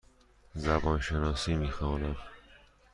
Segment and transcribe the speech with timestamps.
[0.55, 2.15] زبان شناسی می خوانم.